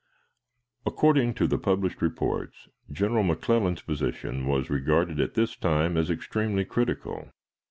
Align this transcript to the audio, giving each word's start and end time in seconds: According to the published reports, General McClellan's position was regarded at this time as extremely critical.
According 0.83 1.35
to 1.35 1.45
the 1.45 1.59
published 1.59 2.01
reports, 2.01 2.67
General 2.91 3.21
McClellan's 3.21 3.83
position 3.83 4.47
was 4.47 4.67
regarded 4.71 5.19
at 5.19 5.35
this 5.35 5.55
time 5.55 5.95
as 5.95 6.09
extremely 6.09 6.65
critical. 6.65 7.29